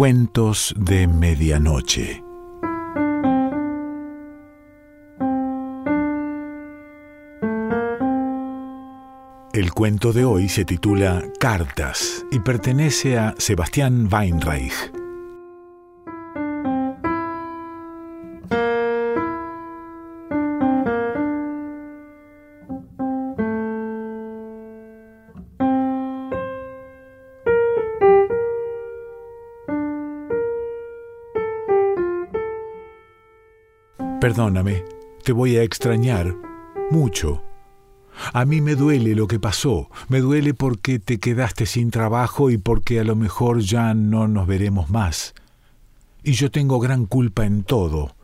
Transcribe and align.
Cuentos 0.00 0.74
de 0.78 1.06
Medianoche. 1.06 2.24
El 9.52 9.72
cuento 9.74 10.14
de 10.14 10.24
hoy 10.24 10.48
se 10.48 10.64
titula 10.64 11.22
Cartas 11.38 12.24
y 12.32 12.38
pertenece 12.38 13.18
a 13.18 13.34
Sebastián 13.36 14.08
Weinreich. 14.10 14.99
Perdóname, 34.30 34.84
te 35.24 35.32
voy 35.32 35.56
a 35.56 35.64
extrañar 35.64 36.36
mucho. 36.92 37.42
A 38.32 38.44
mí 38.44 38.60
me 38.60 38.76
duele 38.76 39.16
lo 39.16 39.26
que 39.26 39.40
pasó, 39.40 39.90
me 40.06 40.20
duele 40.20 40.54
porque 40.54 41.00
te 41.00 41.18
quedaste 41.18 41.66
sin 41.66 41.90
trabajo 41.90 42.48
y 42.52 42.56
porque 42.56 43.00
a 43.00 43.04
lo 43.04 43.16
mejor 43.16 43.58
ya 43.58 43.92
no 43.92 44.28
nos 44.28 44.46
veremos 44.46 44.88
más. 44.88 45.34
Y 46.22 46.34
yo 46.34 46.52
tengo 46.52 46.78
gran 46.78 47.06
culpa 47.06 47.44
en 47.44 47.64
todo. 47.64 48.14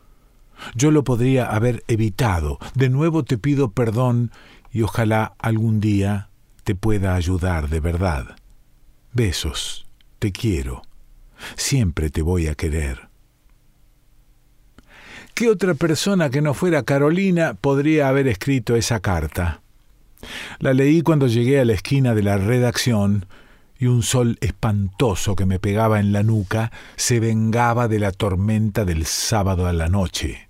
Yo 0.75 0.91
lo 0.91 1.03
podría 1.03 1.47
haber 1.47 1.83
evitado. 1.89 2.57
De 2.73 2.87
nuevo 2.87 3.25
te 3.25 3.37
pido 3.37 3.71
perdón 3.71 4.31
y 4.71 4.83
ojalá 4.83 5.33
algún 5.39 5.81
día 5.81 6.29
te 6.63 6.73
pueda 6.73 7.15
ayudar 7.15 7.67
de 7.67 7.81
verdad. 7.81 8.37
Besos, 9.11 9.85
te 10.19 10.31
quiero. 10.31 10.83
Siempre 11.57 12.09
te 12.09 12.21
voy 12.21 12.47
a 12.47 12.55
querer. 12.55 13.06
¿Qué 15.37 15.51
otra 15.51 15.75
persona 15.75 16.31
que 16.31 16.41
no 16.41 16.55
fuera 16.55 16.81
Carolina 16.81 17.53
podría 17.53 18.09
haber 18.09 18.27
escrito 18.27 18.75
esa 18.75 19.01
carta? 19.01 19.61
La 20.57 20.73
leí 20.73 21.03
cuando 21.03 21.27
llegué 21.27 21.59
a 21.59 21.65
la 21.65 21.73
esquina 21.73 22.15
de 22.15 22.23
la 22.23 22.39
redacción 22.39 23.27
y 23.77 23.85
un 23.85 24.01
sol 24.01 24.39
espantoso 24.41 25.35
que 25.35 25.45
me 25.45 25.59
pegaba 25.59 25.99
en 25.99 26.11
la 26.11 26.23
nuca 26.23 26.71
se 26.95 27.19
vengaba 27.19 27.87
de 27.87 27.99
la 27.99 28.11
tormenta 28.11 28.83
del 28.83 29.05
sábado 29.05 29.67
a 29.67 29.73
la 29.73 29.89
noche. 29.89 30.49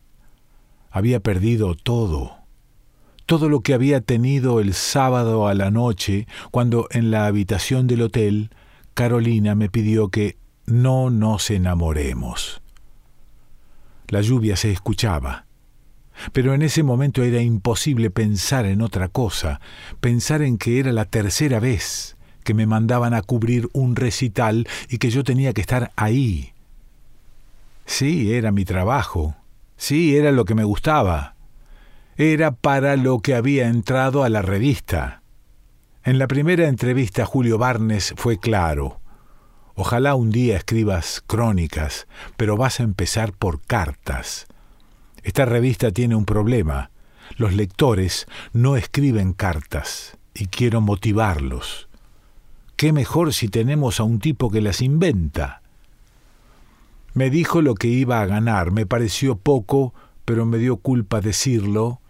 Había 0.89 1.19
perdido 1.19 1.75
todo, 1.75 2.37
todo 3.25 3.49
lo 3.49 3.59
que 3.59 3.73
había 3.73 3.99
tenido 3.99 4.61
el 4.61 4.73
sábado 4.73 5.49
a 5.49 5.53
la 5.53 5.69
noche 5.69 6.27
cuando 6.49 6.87
en 6.91 7.11
la 7.11 7.25
habitación 7.25 7.87
del 7.87 8.03
hotel 8.03 8.51
Carolina 8.93 9.53
me 9.53 9.67
pidió 9.67 10.07
que 10.07 10.37
no 10.65 11.09
nos 11.09 11.49
enamoremos. 11.49 12.61
La 14.07 14.21
lluvia 14.21 14.55
se 14.55 14.71
escuchaba. 14.71 15.45
Pero 16.31 16.53
en 16.53 16.61
ese 16.61 16.83
momento 16.83 17.23
era 17.23 17.41
imposible 17.41 18.09
pensar 18.09 18.65
en 18.65 18.81
otra 18.81 19.07
cosa, 19.07 19.59
pensar 19.99 20.41
en 20.41 20.57
que 20.57 20.79
era 20.79 20.91
la 20.91 21.05
tercera 21.05 21.59
vez 21.59 22.17
que 22.47 22.53
me 22.53 22.65
mandaban 22.65 23.13
a 23.13 23.21
cubrir 23.21 23.67
un 23.73 23.97
recital 23.97 24.69
y 24.89 24.99
que 24.99 25.09
yo 25.09 25.25
tenía 25.25 25.51
que 25.51 25.59
estar 25.59 25.91
ahí. 25.97 26.53
Sí, 27.85 28.33
era 28.33 28.53
mi 28.53 28.63
trabajo. 28.63 29.35
Sí, 29.75 30.15
era 30.15 30.31
lo 30.31 30.45
que 30.45 30.55
me 30.55 30.63
gustaba. 30.63 31.35
Era 32.15 32.51
para 32.51 32.95
lo 32.95 33.19
que 33.19 33.35
había 33.35 33.67
entrado 33.67 34.23
a 34.23 34.29
la 34.29 34.41
revista. 34.41 35.21
En 36.05 36.19
la 36.19 36.27
primera 36.27 36.69
entrevista 36.69 37.25
Julio 37.25 37.57
Barnes 37.57 38.13
fue 38.15 38.39
claro. 38.39 39.01
Ojalá 39.79 40.15
un 40.15 40.31
día 40.31 40.57
escribas 40.57 41.23
crónicas, 41.27 42.07
pero 42.35 42.57
vas 42.57 42.79
a 42.79 42.83
empezar 42.83 43.31
por 43.31 43.61
cartas. 43.61 44.47
Esta 45.21 45.45
revista 45.45 45.91
tiene 45.91 46.15
un 46.15 46.25
problema. 46.25 46.89
Los 47.35 47.53
lectores 47.53 48.25
no 48.53 48.75
escriben 48.75 49.33
cartas 49.33 50.17
y 50.33 50.47
quiero 50.47 50.81
motivarlos. 50.81 51.89
¿Qué 52.75 52.91
mejor 52.91 53.35
si 53.35 53.49
tenemos 53.49 53.99
a 53.99 54.03
un 54.03 54.17
tipo 54.17 54.49
que 54.49 54.61
las 54.61 54.81
inventa? 54.81 55.61
Me 57.13 57.29
dijo 57.29 57.61
lo 57.61 57.75
que 57.75 57.87
iba 57.87 58.19
a 58.21 58.25
ganar, 58.25 58.71
me 58.71 58.87
pareció 58.87 59.35
poco, 59.35 59.93
pero 60.25 60.47
me 60.47 60.57
dio 60.57 60.77
culpa 60.77 61.21
decirlo, 61.21 62.01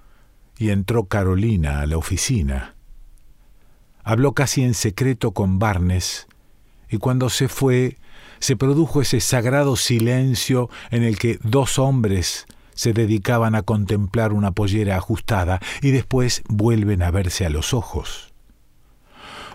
y 0.57 0.69
entró 0.69 1.07
Carolina 1.07 1.81
a 1.81 1.85
la 1.85 1.97
oficina. 1.97 2.75
Habló 4.05 4.31
casi 4.31 4.63
en 4.63 4.73
secreto 4.73 5.33
con 5.33 5.59
Barnes, 5.59 6.26
y 6.89 6.97
cuando 6.97 7.29
se 7.29 7.47
fue, 7.47 7.97
se 8.39 8.55
produjo 8.55 9.01
ese 9.01 9.19
sagrado 9.19 9.75
silencio 9.75 10.69
en 10.91 11.03
el 11.03 11.17
que 11.17 11.39
dos 11.43 11.79
hombres 11.79 12.45
se 12.73 12.93
dedicaban 12.93 13.55
a 13.55 13.63
contemplar 13.63 14.33
una 14.33 14.51
pollera 14.51 14.97
ajustada 14.97 15.59
y 15.81 15.91
después 15.91 16.43
vuelven 16.47 17.01
a 17.01 17.11
verse 17.11 17.45
a 17.45 17.49
los 17.49 17.73
ojos. 17.73 18.33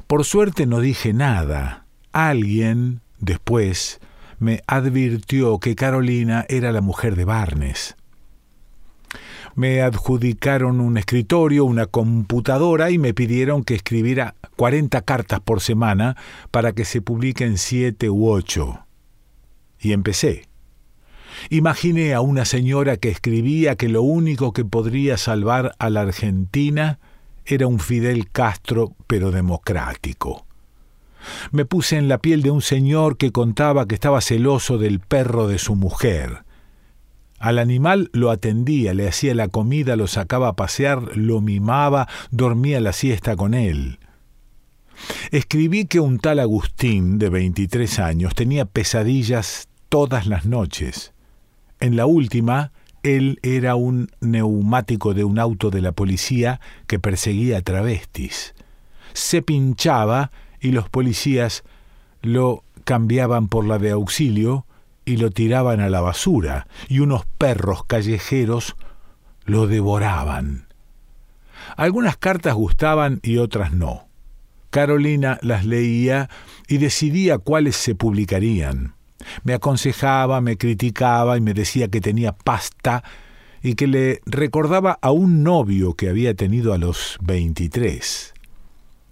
Por 0.06 0.24
suerte 0.24 0.66
no 0.66 0.80
dije 0.80 1.12
nada. 1.12 1.86
Alguien, 2.12 3.00
después, 3.18 4.00
me 4.38 4.60
advirtió 4.66 5.58
que 5.60 5.76
Carolina 5.76 6.44
era 6.48 6.72
la 6.72 6.80
mujer 6.80 7.14
de 7.14 7.24
Barnes. 7.24 7.96
Me 9.54 9.82
adjudicaron 9.82 10.80
un 10.80 10.96
escritorio, 10.96 11.64
una 11.64 11.86
computadora 11.86 12.90
y 12.90 12.98
me 12.98 13.14
pidieron 13.14 13.64
que 13.64 13.74
escribiera 13.74 14.34
40 14.56 15.02
cartas 15.02 15.40
por 15.40 15.60
semana 15.60 16.16
para 16.50 16.72
que 16.72 16.84
se 16.84 17.02
publiquen 17.02 17.58
siete 17.58 18.08
u 18.08 18.28
ocho. 18.28 18.86
Y 19.78 19.92
empecé. 19.92 20.48
Imaginé 21.50 22.14
a 22.14 22.20
una 22.20 22.44
señora 22.44 22.96
que 22.96 23.08
escribía 23.08 23.76
que 23.76 23.88
lo 23.88 24.02
único 24.02 24.52
que 24.52 24.64
podría 24.64 25.16
salvar 25.16 25.74
a 25.78 25.90
la 25.90 26.02
Argentina 26.02 26.98
era 27.44 27.66
un 27.66 27.80
Fidel 27.80 28.30
Castro, 28.30 28.94
pero 29.06 29.30
democrático. 29.30 30.46
Me 31.50 31.64
puse 31.64 31.96
en 31.96 32.08
la 32.08 32.18
piel 32.18 32.42
de 32.42 32.50
un 32.50 32.62
señor 32.62 33.16
que 33.16 33.32
contaba 33.32 33.86
que 33.86 33.94
estaba 33.94 34.20
celoso 34.20 34.78
del 34.78 35.00
perro 35.00 35.46
de 35.48 35.58
su 35.58 35.74
mujer. 35.74 36.44
Al 37.42 37.58
animal 37.58 38.08
lo 38.12 38.30
atendía, 38.30 38.94
le 38.94 39.08
hacía 39.08 39.34
la 39.34 39.48
comida, 39.48 39.96
lo 39.96 40.06
sacaba 40.06 40.46
a 40.46 40.52
pasear, 40.52 41.16
lo 41.16 41.40
mimaba, 41.40 42.06
dormía 42.30 42.80
la 42.80 42.92
siesta 42.92 43.34
con 43.34 43.54
él. 43.54 43.98
Escribí 45.32 45.86
que 45.86 45.98
un 45.98 46.20
tal 46.20 46.38
Agustín, 46.38 47.18
de 47.18 47.30
23 47.30 47.98
años, 47.98 48.36
tenía 48.36 48.64
pesadillas 48.64 49.66
todas 49.88 50.28
las 50.28 50.46
noches. 50.46 51.14
En 51.80 51.96
la 51.96 52.06
última, 52.06 52.70
él 53.02 53.40
era 53.42 53.74
un 53.74 54.08
neumático 54.20 55.12
de 55.12 55.24
un 55.24 55.40
auto 55.40 55.70
de 55.70 55.80
la 55.80 55.90
policía 55.90 56.60
que 56.86 57.00
perseguía 57.00 57.58
a 57.58 57.62
travestis. 57.62 58.54
Se 59.14 59.42
pinchaba 59.42 60.30
y 60.60 60.70
los 60.70 60.88
policías 60.88 61.64
lo 62.22 62.62
cambiaban 62.84 63.48
por 63.48 63.66
la 63.66 63.80
de 63.80 63.90
auxilio 63.90 64.64
y 65.04 65.16
lo 65.16 65.30
tiraban 65.30 65.80
a 65.80 65.90
la 65.90 66.00
basura, 66.00 66.66
y 66.88 67.00
unos 67.00 67.26
perros 67.38 67.84
callejeros 67.84 68.76
lo 69.44 69.66
devoraban. 69.66 70.66
Algunas 71.76 72.16
cartas 72.16 72.54
gustaban 72.54 73.20
y 73.22 73.38
otras 73.38 73.72
no. 73.72 74.06
Carolina 74.70 75.38
las 75.42 75.64
leía 75.64 76.30
y 76.66 76.78
decidía 76.78 77.38
cuáles 77.38 77.76
se 77.76 77.94
publicarían. 77.94 78.94
Me 79.44 79.54
aconsejaba, 79.54 80.40
me 80.40 80.56
criticaba 80.56 81.36
y 81.36 81.40
me 81.40 81.54
decía 81.54 81.88
que 81.88 82.00
tenía 82.00 82.32
pasta 82.32 83.04
y 83.62 83.74
que 83.74 83.86
le 83.86 84.20
recordaba 84.26 84.98
a 85.00 85.10
un 85.10 85.42
novio 85.42 85.94
que 85.94 86.08
había 86.08 86.34
tenido 86.34 86.72
a 86.72 86.78
los 86.78 87.18
veintitrés. 87.20 88.34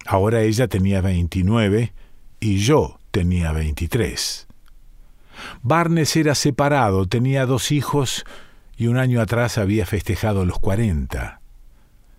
Ahora 0.05 0.41
ella 0.41 0.67
tenía 0.67 1.01
veintinueve 1.01 1.93
y 2.39 2.57
yo 2.57 2.99
tenía 3.11 3.51
veintitrés. 3.51 4.47
Barnes 5.61 6.15
era 6.15 6.35
separado, 6.35 7.07
tenía 7.07 7.45
dos 7.45 7.71
hijos 7.71 8.25
y 8.77 8.87
un 8.87 8.97
año 8.97 9.21
atrás 9.21 9.57
había 9.57 9.85
festejado 9.85 10.45
los 10.45 10.59
cuarenta. 10.59 11.41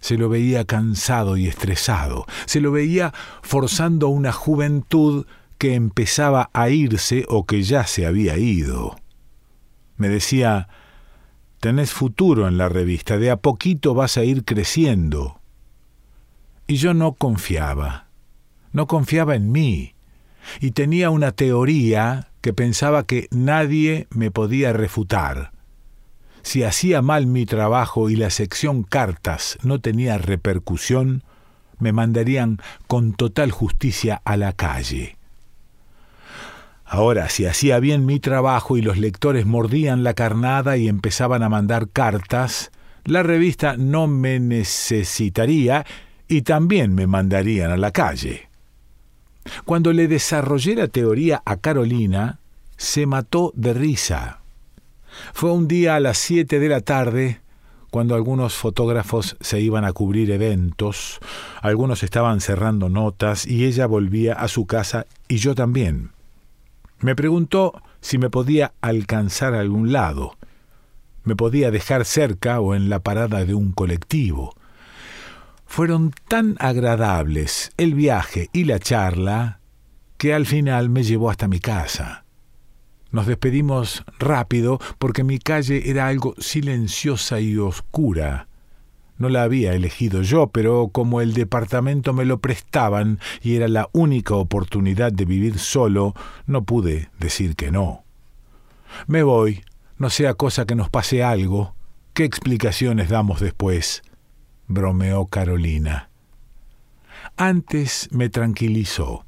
Se 0.01 0.17
lo 0.17 0.29
veía 0.29 0.65
cansado 0.65 1.37
y 1.37 1.47
estresado, 1.47 2.27
se 2.47 2.61
lo 2.61 2.73
veía 2.73 3.13
forzando 3.43 4.09
una 4.09 4.33
juventud 4.33 5.27
que 5.59 5.75
empezaba 5.75 6.51
a 6.53 6.71
irse 6.71 7.25
o 7.29 7.47
que 7.47 7.63
ya 7.63 7.87
se 7.87 8.05
había 8.05 8.37
ido. 8.37 8.97
Me 9.97 10.09
decía, 10.09 10.69
tenés 11.61 11.93
futuro 11.93 12.49
en 12.49 12.59
la 12.59 12.69
revista, 12.69 13.17
de 13.17 13.31
a 13.31 13.37
poquito 13.37 13.95
vas 13.95 14.17
a 14.17 14.25
ir 14.25 14.45
creciendo. 14.45 15.41
Y 16.67 16.77
yo 16.77 16.95
no 16.95 17.13
confiaba, 17.13 18.09
no 18.73 18.89
confiaba 18.89 19.37
en 19.37 19.53
mí, 19.53 19.95
y 20.61 20.73
tenía 20.73 21.11
una 21.11 21.31
teoría 21.31 22.32
que 22.43 22.53
pensaba 22.53 23.07
que 23.07 23.29
nadie 23.31 24.07
me 24.11 24.31
podía 24.31 24.73
refutar. 24.73 25.53
Si 26.43 26.65
hacía 26.65 27.01
mal 27.01 27.27
mi 27.27 27.47
trabajo 27.47 28.11
y 28.11 28.17
la 28.17 28.31
sección 28.31 28.83
cartas 28.83 29.59
no 29.63 29.81
tenía 29.81 30.19
repercusión, 30.19 31.23
me 31.79 31.93
mandarían 31.93 32.59
con 32.89 33.15
total 33.15 33.53
justicia 33.53 34.21
a 34.25 34.37
la 34.37 34.53
calle. 34.53 35.17
Ahora, 36.85 37.31
si 37.31 37.47
hacía 37.47 37.79
bien 37.79 38.05
mi 38.05 38.21
trabajo 38.21 38.77
y 38.77 38.83
los 38.83 38.99
lectores 38.99 39.47
mordían 39.47 40.05
la 40.05 40.13
carnada 40.13 40.77
y 40.77 40.89
empezaban 40.89 41.43
a 41.43 41.49
mandar 41.49 41.89
cartas, 41.89 42.71
la 43.05 43.23
revista 43.23 43.77
no 43.79 44.09
me 44.09 44.41
necesitaría 44.41 45.87
y 46.29 46.43
también 46.43 46.95
me 46.95 47.07
mandarían 47.07 47.71
a 47.71 47.77
la 47.77 47.93
calle. 47.93 48.52
Cuando 49.65 49.93
le 49.93 50.09
desarrollé 50.09 50.75
la 50.75 50.89
teoría 50.89 51.43
a 51.45 51.57
Carolina, 51.57 52.39
se 52.77 53.07
mató 53.07 53.53
de 53.55 53.75
risa. 53.75 54.41
Fue 55.33 55.53
un 55.53 55.69
día 55.69 55.97
a 55.97 56.01
las 56.01 56.19
siete 56.19 56.59
de 56.59 56.69
la 56.69 56.81
tarde, 56.81 57.41
cuando 57.91 58.15
algunos 58.15 58.55
fotógrafos 58.55 59.37
se 59.41 59.61
iban 59.61 59.85
a 59.85 59.93
cubrir 59.93 60.31
eventos, 60.31 61.21
algunos 61.61 62.03
estaban 62.03 62.41
cerrando 62.41 62.89
notas 62.89 63.47
y 63.47 63.67
ella 63.67 63.87
volvía 63.87 64.33
a 64.33 64.49
su 64.49 64.67
casa 64.67 65.07
y 65.29 65.37
yo 65.37 65.55
también. 65.55 66.13
Me 67.01 67.15
preguntó 67.15 67.83
si 68.01 68.17
me 68.17 68.31
podía 68.31 68.73
alcanzar 68.81 69.55
a 69.55 69.61
algún 69.61 69.93
lado. 69.93 70.37
Me 71.25 71.37
podía 71.37 71.71
dejar 71.71 72.05
cerca 72.05 72.61
o 72.61 72.75
en 72.75 72.89
la 72.89 73.01
parada 73.01 73.45
de 73.45 73.55
un 73.55 73.73
colectivo. 73.73 74.55
Fueron 75.73 76.13
tan 76.29 76.57
agradables 76.59 77.73
el 77.79 77.95
viaje 77.95 78.51
y 78.53 78.65
la 78.65 78.79
charla 78.79 79.61
que 80.19 80.35
al 80.35 80.45
final 80.45 80.91
me 80.91 81.03
llevó 81.03 81.31
hasta 81.31 81.49
mi 81.49 81.61
casa. 81.61 82.27
Nos 83.11 83.27
despedimos 83.27 84.05
rápido 84.19 84.79
porque 84.99 85.25
mi 85.25 85.39
calle 85.39 85.89
era 85.89 86.09
algo 86.09 86.35
silenciosa 86.37 87.41
y 87.41 87.57
oscura. 87.57 88.49
No 89.17 89.31
la 89.31 89.45
había 89.45 89.73
elegido 89.73 90.21
yo, 90.21 90.49
pero 90.49 90.91
como 90.93 91.23
el 91.23 91.33
departamento 91.33 92.13
me 92.13 92.27
lo 92.27 92.39
prestaban 92.39 93.19
y 93.41 93.57
era 93.57 93.67
la 93.67 93.89
única 93.93 94.35
oportunidad 94.35 95.11
de 95.11 95.25
vivir 95.25 95.59
solo, 95.59 96.13
no 96.45 96.65
pude 96.65 97.09
decir 97.19 97.57
que 97.57 97.71
no. 97.71 98.05
Me 99.07 99.23
voy, 99.23 99.65
no 99.97 100.11
sea 100.11 100.35
cosa 100.35 100.67
que 100.67 100.75
nos 100.75 100.91
pase 100.91 101.25
algo. 101.25 101.75
¿Qué 102.13 102.25
explicaciones 102.25 103.09
damos 103.09 103.41
después? 103.41 104.03
Bromeó 104.73 105.27
Carolina. 105.27 106.11
Antes 107.37 108.09
me 108.13 108.29
tranquilizó. 108.29 109.25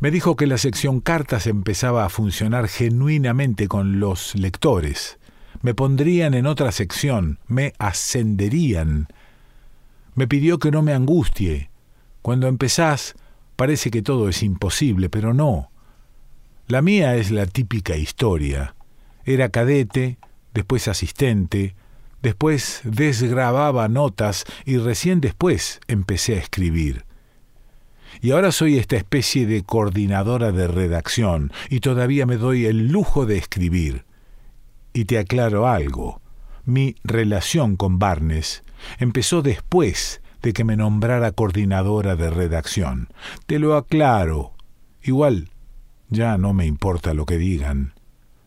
Me 0.00 0.10
dijo 0.10 0.36
que 0.36 0.46
la 0.46 0.58
sección 0.58 1.00
cartas 1.00 1.46
empezaba 1.46 2.04
a 2.04 2.08
funcionar 2.08 2.68
genuinamente 2.68 3.68
con 3.68 4.00
los 4.00 4.34
lectores 4.34 5.18
me 5.60 5.74
pondrían 5.74 6.34
en 6.34 6.46
otra 6.46 6.70
sección, 6.72 7.38
me 7.46 7.72
ascenderían. 7.78 9.08
Me 10.14 10.28
pidió 10.28 10.58
que 10.58 10.70
no 10.70 10.82
me 10.82 10.92
angustie. 10.92 11.70
Cuando 12.22 12.46
empezás, 12.46 13.14
parece 13.56 13.90
que 13.90 14.02
todo 14.02 14.28
es 14.28 14.42
imposible, 14.42 15.08
pero 15.08 15.34
no. 15.34 15.70
La 16.66 16.82
mía 16.82 17.16
es 17.16 17.30
la 17.30 17.46
típica 17.46 17.96
historia. 17.96 18.74
Era 19.24 19.48
cadete, 19.48 20.18
después 20.54 20.86
asistente, 20.86 21.74
después 22.22 22.80
desgrababa 22.84 23.88
notas 23.88 24.44
y 24.64 24.78
recién 24.78 25.20
después 25.20 25.80
empecé 25.88 26.34
a 26.34 26.38
escribir. 26.38 27.04
Y 28.20 28.32
ahora 28.32 28.52
soy 28.52 28.78
esta 28.78 28.96
especie 28.96 29.46
de 29.46 29.62
coordinadora 29.62 30.50
de 30.50 30.66
redacción 30.66 31.52
y 31.68 31.80
todavía 31.80 32.26
me 32.26 32.36
doy 32.36 32.66
el 32.66 32.88
lujo 32.88 33.26
de 33.26 33.36
escribir. 33.38 34.04
Y 34.92 35.04
te 35.04 35.18
aclaro 35.18 35.68
algo. 35.68 36.20
Mi 36.64 36.96
relación 37.04 37.76
con 37.76 37.98
Barnes 37.98 38.64
empezó 38.98 39.42
después 39.42 40.20
de 40.42 40.52
que 40.52 40.64
me 40.64 40.76
nombrara 40.76 41.32
coordinadora 41.32 42.16
de 42.16 42.30
redacción. 42.30 43.08
Te 43.46 43.58
lo 43.58 43.76
aclaro. 43.76 44.52
Igual, 45.02 45.50
ya 46.08 46.38
no 46.38 46.52
me 46.52 46.66
importa 46.66 47.14
lo 47.14 47.26
que 47.26 47.38
digan. 47.38 47.94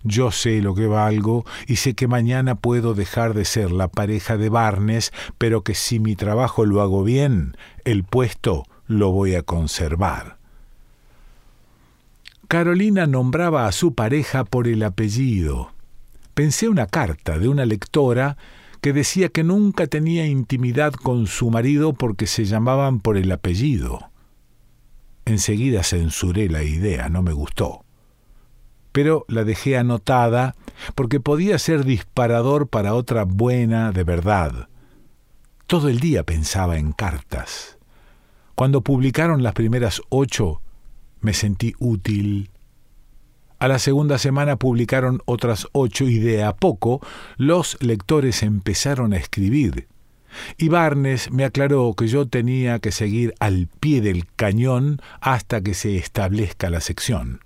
Yo 0.03 0.31
sé 0.31 0.61
lo 0.61 0.73
que 0.75 0.87
valgo 0.87 1.45
y 1.67 1.77
sé 1.77 1.93
que 1.93 2.07
mañana 2.07 2.55
puedo 2.55 2.93
dejar 2.93 3.33
de 3.33 3.45
ser 3.45 3.71
la 3.71 3.87
pareja 3.87 4.37
de 4.37 4.49
Barnes, 4.49 5.11
pero 5.37 5.63
que 5.63 5.75
si 5.75 5.99
mi 5.99 6.15
trabajo 6.15 6.65
lo 6.65 6.81
hago 6.81 7.03
bien, 7.03 7.55
el 7.85 8.03
puesto 8.03 8.65
lo 8.87 9.11
voy 9.11 9.35
a 9.35 9.43
conservar. 9.43 10.37
Carolina 12.47 13.07
nombraba 13.07 13.67
a 13.67 13.71
su 13.71 13.93
pareja 13.95 14.43
por 14.43 14.67
el 14.67 14.83
apellido 14.83 15.71
pensé 16.33 16.69
una 16.69 16.87
carta 16.87 17.37
de 17.37 17.47
una 17.47 17.65
lectora 17.65 18.37
que 18.81 18.93
decía 18.93 19.29
que 19.29 19.43
nunca 19.43 19.87
tenía 19.87 20.25
intimidad 20.25 20.93
con 20.93 21.27
su 21.27 21.51
marido 21.51 21.93
porque 21.93 22.25
se 22.25 22.45
llamaban 22.45 22.99
por 22.99 23.17
el 23.17 23.31
apellido. 23.31 24.09
Enseguida 25.25 25.83
censuré 25.83 26.49
la 26.49 26.63
idea, 26.63 27.09
no 27.09 27.21
me 27.21 27.31
gustó. 27.31 27.80
Pero 28.91 29.25
la 29.27 29.43
dejé 29.43 29.77
anotada 29.77 30.55
porque 30.95 31.19
podía 31.19 31.57
ser 31.59 31.85
disparador 31.85 32.67
para 32.67 32.93
otra 32.93 33.23
buena 33.23 33.91
de 33.91 34.03
verdad. 34.03 34.67
Todo 35.67 35.89
el 35.89 35.99
día 35.99 36.23
pensaba 36.23 36.77
en 36.77 36.91
cartas. 36.91 37.77
Cuando 38.55 38.81
publicaron 38.81 39.43
las 39.43 39.53
primeras 39.53 40.01
ocho, 40.09 40.61
me 41.21 41.33
sentí 41.33 41.73
útil, 41.79 42.51
a 43.61 43.67
la 43.67 43.77
segunda 43.77 44.17
semana 44.17 44.55
publicaron 44.55 45.21
otras 45.25 45.67
ocho 45.71 46.05
y 46.05 46.17
de 46.17 46.43
a 46.43 46.55
poco 46.55 46.99
los 47.37 47.77
lectores 47.79 48.41
empezaron 48.41 49.13
a 49.13 49.17
escribir. 49.17 49.87
Y 50.57 50.69
Barnes 50.69 51.29
me 51.29 51.45
aclaró 51.45 51.93
que 51.93 52.07
yo 52.07 52.27
tenía 52.27 52.79
que 52.79 52.91
seguir 52.91 53.35
al 53.39 53.69
pie 53.79 54.01
del 54.01 54.25
cañón 54.35 54.99
hasta 55.19 55.61
que 55.61 55.75
se 55.75 55.95
establezca 55.97 56.71
la 56.71 56.81
sección. 56.81 57.41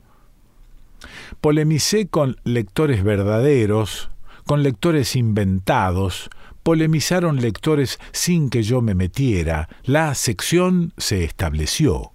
Polemicé 1.41 2.07
con 2.07 2.37
lectores 2.43 3.03
verdaderos, 3.03 4.09
con 4.45 4.63
lectores 4.63 5.15
inventados, 5.15 6.29
polemizaron 6.65 7.41
lectores 7.41 7.99
sin 8.11 8.49
que 8.49 8.63
yo 8.63 8.81
me 8.81 8.95
metiera, 8.95 9.69
la 9.83 10.15
sección 10.15 10.93
se 10.97 11.23
estableció. 11.23 12.11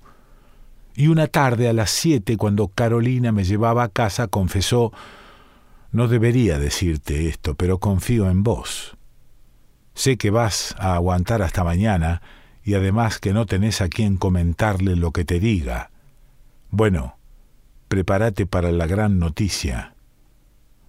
Y 0.96 1.06
una 1.06 1.28
tarde 1.28 1.68
a 1.68 1.72
las 1.72 1.90
siete, 1.90 2.36
cuando 2.36 2.66
Carolina 2.66 3.30
me 3.30 3.44
llevaba 3.44 3.84
a 3.84 3.88
casa, 3.88 4.26
confesó 4.26 4.92
No 5.92 6.08
debería 6.08 6.58
decirte 6.58 7.28
esto, 7.28 7.54
pero 7.54 7.78
confío 7.78 8.28
en 8.28 8.42
vos. 8.42 8.96
Sé 9.94 10.16
que 10.16 10.30
vas 10.30 10.74
a 10.78 10.94
aguantar 10.94 11.42
hasta 11.42 11.62
mañana 11.62 12.20
y 12.64 12.74
además 12.74 13.20
que 13.20 13.32
no 13.32 13.46
tenés 13.46 13.80
a 13.80 13.88
quien 13.88 14.16
comentarle 14.16 14.96
lo 14.96 15.12
que 15.12 15.24
te 15.24 15.38
diga. 15.38 15.90
Bueno, 16.70 17.19
prepárate 17.90 18.46
para 18.46 18.70
la 18.70 18.86
gran 18.86 19.18
noticia. 19.18 19.96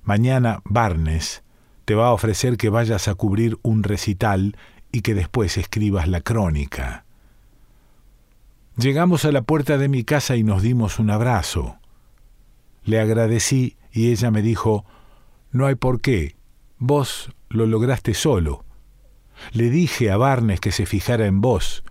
Mañana 0.04 0.62
Barnes 0.66 1.42
te 1.84 1.96
va 1.96 2.10
a 2.10 2.14
ofrecer 2.14 2.58
que 2.58 2.70
vayas 2.70 3.08
a 3.08 3.16
cubrir 3.16 3.58
un 3.64 3.82
recital 3.82 4.56
y 4.92 5.02
que 5.02 5.16
después 5.16 5.58
escribas 5.58 6.08
la 6.08 6.22
crónica. 6.22 7.06
Llegamos 8.78 9.26
a 9.26 9.32
la 9.32 9.42
puerta 9.42 9.80
de 9.80 9.90
mi 9.90 10.04
casa 10.04 10.36
y 10.36 10.44
nos 10.44 10.62
dimos 10.62 11.00
un 11.00 11.10
abrazo. 11.10 11.78
Le 12.84 13.00
agradecí 13.00 13.78
y 13.92 14.12
ella 14.12 14.30
me 14.30 14.44
dijo, 14.44 14.86
No 15.52 15.66
hay 15.66 15.74
por 15.74 16.02
qué, 16.02 16.36
vos 16.78 17.32
lo 17.50 17.66
lograste 17.66 18.14
solo. 18.14 18.64
Le 19.54 19.72
dije 19.72 20.12
a 20.12 20.18
Barnes 20.18 20.60
que 20.60 20.72
se 20.72 20.86
fijara 20.86 21.26
en 21.26 21.42
vos, 21.42 21.84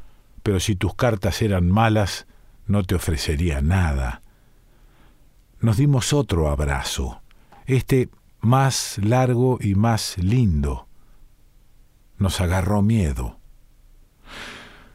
pero 0.44 0.60
si 0.60 0.76
tus 0.76 0.94
cartas 0.94 1.42
eran 1.42 1.68
malas, 1.68 2.28
no 2.68 2.84
te 2.84 2.94
ofrecería 2.94 3.60
nada. 3.60 4.22
Nos 5.60 5.76
dimos 5.76 6.12
otro 6.14 6.48
abrazo, 6.48 7.20
este 7.66 8.08
más 8.40 8.98
largo 8.98 9.58
y 9.60 9.74
más 9.74 10.16
lindo. 10.16 10.88
Nos 12.16 12.40
agarró 12.40 12.80
miedo. 12.80 13.38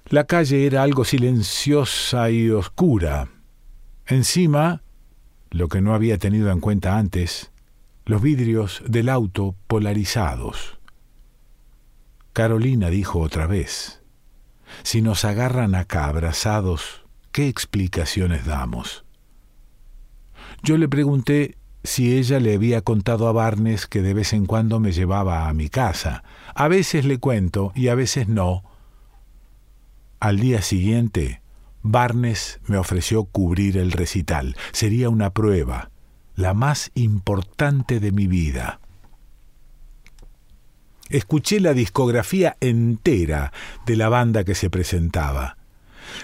La 0.07 0.25
calle 0.25 0.65
era 0.65 0.81
algo 0.81 1.05
silenciosa 1.05 2.31
y 2.31 2.49
oscura. 2.49 3.29
Encima, 4.07 4.81
lo 5.51 5.67
que 5.67 5.81
no 5.81 5.93
había 5.93 6.17
tenido 6.17 6.51
en 6.51 6.59
cuenta 6.59 6.97
antes, 6.97 7.51
los 8.05 8.21
vidrios 8.21 8.81
del 8.87 9.09
auto 9.09 9.55
polarizados. 9.67 10.79
Carolina 12.33 12.89
dijo 12.89 13.19
otra 13.19 13.45
vez, 13.45 14.01
si 14.83 15.01
nos 15.01 15.25
agarran 15.25 15.75
acá 15.75 16.05
abrazados, 16.05 17.05
¿qué 17.31 17.47
explicaciones 17.47 18.45
damos? 18.45 19.04
Yo 20.65 20.77
le 20.77 20.89
pregunté 20.89 21.59
si 21.83 22.17
ella 22.17 22.39
le 22.39 22.55
había 22.55 22.81
contado 22.81 23.27
a 23.27 23.31
Barnes 23.31 23.85
que 23.85 24.01
de 24.01 24.15
vez 24.15 24.33
en 24.33 24.47
cuando 24.47 24.79
me 24.79 24.93
llevaba 24.93 25.47
a 25.47 25.53
mi 25.53 25.69
casa. 25.69 26.23
A 26.55 26.67
veces 26.67 27.05
le 27.05 27.19
cuento 27.19 27.71
y 27.75 27.89
a 27.89 27.93
veces 27.93 28.27
no, 28.27 28.63
al 30.19 30.39
día 30.39 30.63
siguiente, 30.63 31.43
Barnes 31.83 32.59
me 32.65 32.77
ofreció 32.77 33.25
cubrir 33.25 33.77
el 33.77 33.91
recital. 33.91 34.55
Sería 34.71 35.09
una 35.09 35.29
prueba, 35.29 35.91
la 36.33 36.55
más 36.55 36.89
importante 36.95 37.99
de 37.99 38.11
mi 38.11 38.25
vida. 38.25 38.79
Escuché 41.09 41.59
la 41.59 41.75
discografía 41.75 42.57
entera 42.59 43.53
de 43.85 43.97
la 43.97 44.09
banda 44.09 44.43
que 44.43 44.55
se 44.55 44.71
presentaba. 44.71 45.57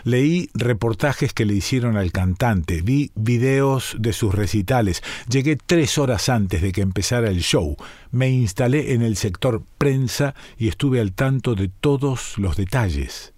Leí 0.04 0.50
reportajes 0.54 1.34
que 1.34 1.46
le 1.46 1.54
hicieron 1.54 1.98
al 1.98 2.12
cantante, 2.12 2.82
vi 2.82 3.12
videos 3.16 3.96
de 4.00 4.14
sus 4.14 4.34
recitales, 4.34 5.04
llegué 5.30 5.58
tres 5.58 5.98
horas 5.98 6.30
antes 6.30 6.62
de 6.62 6.72
que 6.72 6.82
empezara 6.82 7.30
el 7.30 7.42
show, 7.42 7.78
me 8.12 8.30
instalé 8.30 8.94
en 8.94 9.02
el 9.02 9.16
sector 9.16 9.64
prensa 9.78 10.36
y 10.58 10.68
estuve 10.68 11.00
al 11.00 11.14
tanto 11.14 11.56
de 11.56 11.70
todos 11.70 12.38
los 12.38 12.56
detalles. 12.56 13.34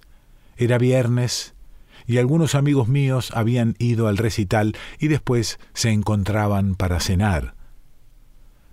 Era 0.57 0.77
viernes 0.77 1.53
y 2.05 2.17
algunos 2.17 2.55
amigos 2.55 2.87
míos 2.87 3.31
habían 3.33 3.75
ido 3.79 4.07
al 4.07 4.17
recital 4.17 4.75
y 4.99 5.07
después 5.07 5.59
se 5.73 5.91
encontraban 5.91 6.75
para 6.75 6.99
cenar. 6.99 7.55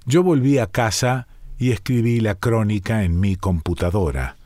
Yo 0.06 0.22
volví 0.22 0.58
a 0.58 0.66
casa 0.66 1.28
y 1.58 1.72
escribí 1.72 2.20
la 2.20 2.34
crónica 2.34 3.04
en 3.04 3.20
mi 3.20 3.36
computadora. 3.36 4.36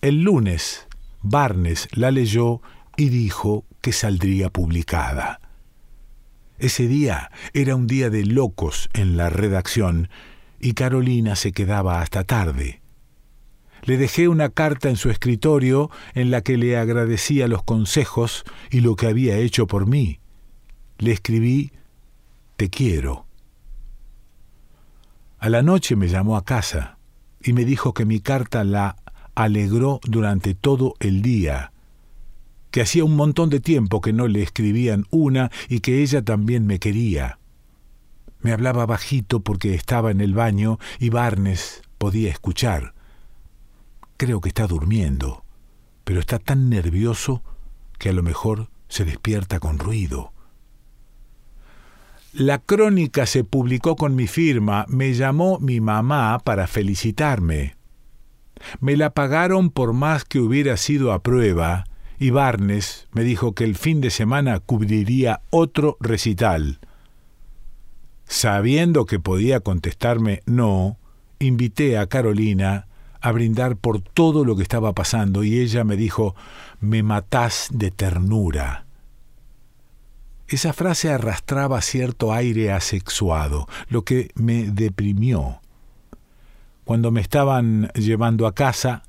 El 0.00 0.22
lunes, 0.22 0.86
Barnes 1.26 1.88
la 1.92 2.10
leyó 2.10 2.60
y 2.98 3.08
dijo 3.08 3.64
que 3.80 3.92
saldría 3.92 4.50
publicada. 4.50 5.40
Ese 6.58 6.86
día 6.86 7.30
era 7.54 7.76
un 7.76 7.86
día 7.86 8.10
de 8.10 8.26
locos 8.26 8.90
en 8.92 9.16
la 9.16 9.30
redacción 9.30 10.10
y 10.60 10.74
Carolina 10.74 11.34
se 11.34 11.52
quedaba 11.52 12.02
hasta 12.02 12.24
tarde. 12.24 12.82
Le 13.84 13.96
dejé 13.96 14.28
una 14.28 14.50
carta 14.50 14.90
en 14.90 14.96
su 14.96 15.08
escritorio 15.08 15.90
en 16.12 16.30
la 16.30 16.42
que 16.42 16.58
le 16.58 16.76
agradecía 16.76 17.48
los 17.48 17.62
consejos 17.62 18.44
y 18.70 18.80
lo 18.80 18.94
que 18.94 19.06
había 19.06 19.38
hecho 19.38 19.66
por 19.66 19.86
mí. 19.86 20.20
Le 20.98 21.12
escribí 21.12 21.72
Te 22.58 22.68
quiero. 22.68 23.26
A 25.38 25.48
la 25.48 25.62
noche 25.62 25.96
me 25.96 26.08
llamó 26.08 26.36
a 26.36 26.44
casa 26.44 26.98
y 27.42 27.54
me 27.54 27.64
dijo 27.64 27.94
que 27.94 28.04
mi 28.04 28.20
carta 28.20 28.62
la 28.62 28.96
alegró 29.34 30.00
durante 30.04 30.54
todo 30.54 30.94
el 31.00 31.22
día, 31.22 31.72
que 32.70 32.82
hacía 32.82 33.04
un 33.04 33.16
montón 33.16 33.50
de 33.50 33.60
tiempo 33.60 34.00
que 34.00 34.12
no 34.12 34.26
le 34.26 34.42
escribían 34.42 35.06
una 35.10 35.50
y 35.68 35.80
que 35.80 36.02
ella 36.02 36.22
también 36.22 36.66
me 36.66 36.78
quería. 36.78 37.38
Me 38.40 38.52
hablaba 38.52 38.84
bajito 38.84 39.40
porque 39.40 39.74
estaba 39.74 40.10
en 40.10 40.20
el 40.20 40.34
baño 40.34 40.78
y 40.98 41.08
Barnes 41.08 41.82
podía 41.98 42.30
escuchar. 42.30 42.94
Creo 44.16 44.40
que 44.40 44.48
está 44.48 44.66
durmiendo, 44.66 45.44
pero 46.04 46.20
está 46.20 46.38
tan 46.38 46.68
nervioso 46.68 47.42
que 47.98 48.10
a 48.10 48.12
lo 48.12 48.22
mejor 48.22 48.68
se 48.88 49.04
despierta 49.04 49.60
con 49.60 49.78
ruido. 49.78 50.32
La 52.32 52.58
crónica 52.58 53.26
se 53.26 53.44
publicó 53.44 53.94
con 53.94 54.16
mi 54.16 54.26
firma, 54.26 54.84
me 54.88 55.14
llamó 55.14 55.60
mi 55.60 55.80
mamá 55.80 56.40
para 56.40 56.66
felicitarme. 56.66 57.76
Me 58.80 58.96
la 58.96 59.10
pagaron 59.10 59.70
por 59.70 59.92
más 59.92 60.24
que 60.24 60.40
hubiera 60.40 60.76
sido 60.76 61.12
a 61.12 61.22
prueba, 61.22 61.84
y 62.18 62.30
Barnes 62.30 63.08
me 63.12 63.22
dijo 63.22 63.52
que 63.52 63.64
el 63.64 63.76
fin 63.76 64.00
de 64.00 64.10
semana 64.10 64.60
cubriría 64.60 65.42
otro 65.50 65.96
recital. 66.00 66.78
Sabiendo 68.26 69.04
que 69.06 69.20
podía 69.20 69.60
contestarme 69.60 70.42
no, 70.46 70.96
invité 71.38 71.98
a 71.98 72.06
Carolina 72.06 72.86
a 73.20 73.32
brindar 73.32 73.76
por 73.76 74.00
todo 74.00 74.44
lo 74.44 74.56
que 74.56 74.62
estaba 74.62 74.92
pasando 74.92 75.44
y 75.44 75.58
ella 75.58 75.84
me 75.84 75.96
dijo, 75.96 76.34
me 76.80 77.02
matás 77.02 77.68
de 77.72 77.90
ternura. 77.90 78.84
Esa 80.46 80.74
frase 80.74 81.10
arrastraba 81.10 81.80
cierto 81.80 82.32
aire 82.32 82.70
asexuado, 82.70 83.66
lo 83.88 84.04
que 84.04 84.30
me 84.34 84.64
deprimió. 84.64 85.60
Cuando 86.84 87.10
me 87.10 87.20
estaban 87.20 87.90
llevando 87.94 88.46
a 88.46 88.54
casa, 88.54 89.02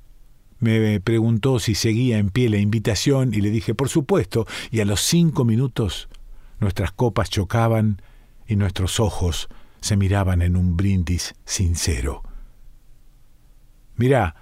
me 0.59 0.99
preguntó 1.01 1.59
si 1.59 1.75
seguía 1.75 2.17
en 2.17 2.29
pie 2.29 2.49
la 2.49 2.57
invitación 2.57 3.33
y 3.33 3.41
le 3.41 3.49
dije, 3.49 3.75
por 3.75 3.89
supuesto, 3.89 4.47
y 4.71 4.79
a 4.79 4.85
los 4.85 5.01
cinco 5.01 5.43
minutos 5.43 6.07
nuestras 6.59 6.91
copas 6.91 7.29
chocaban 7.29 8.01
y 8.47 8.55
nuestros 8.55 8.99
ojos 8.99 9.49
se 9.81 9.97
miraban 9.97 10.41
en 10.41 10.55
un 10.55 10.77
brindis 10.77 11.35
sincero. 11.45 12.23
Mirá, 13.97 14.35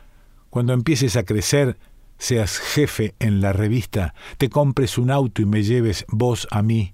cuando 0.49 0.73
empieces 0.73 1.15
a 1.15 1.23
crecer, 1.23 1.77
seas 2.17 2.59
jefe 2.59 3.15
en 3.19 3.41
la 3.41 3.51
revista, 3.51 4.13
te 4.37 4.49
compres 4.49 4.97
un 4.97 5.11
auto 5.11 5.41
y 5.41 5.45
me 5.45 5.63
lleves 5.63 6.05
vos 6.07 6.47
a 6.51 6.61
mí. 6.61 6.93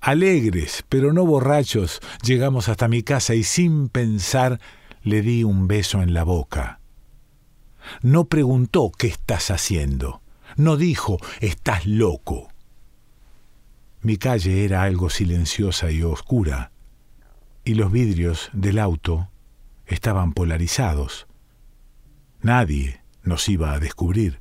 Alegres, 0.00 0.84
pero 0.88 1.12
no 1.12 1.24
borrachos, 1.24 2.00
llegamos 2.22 2.68
hasta 2.68 2.88
mi 2.88 3.02
casa 3.02 3.34
y 3.34 3.42
sin 3.42 3.88
pensar 3.88 4.60
le 5.02 5.22
di 5.22 5.44
un 5.44 5.66
beso 5.66 6.02
en 6.02 6.14
la 6.14 6.24
boca. 6.24 6.80
No 8.02 8.26
preguntó 8.26 8.90
qué 8.96 9.08
estás 9.08 9.50
haciendo, 9.50 10.22
no 10.56 10.76
dijo 10.76 11.18
estás 11.40 11.86
loco. 11.86 12.48
Mi 14.00 14.16
calle 14.16 14.64
era 14.64 14.82
algo 14.82 15.10
silenciosa 15.10 15.90
y 15.90 16.02
oscura, 16.02 16.72
y 17.64 17.74
los 17.74 17.92
vidrios 17.92 18.50
del 18.52 18.78
auto 18.78 19.28
estaban 19.86 20.32
polarizados. 20.32 21.26
Nadie 22.40 23.00
nos 23.22 23.48
iba 23.48 23.72
a 23.72 23.78
descubrir. 23.78 24.40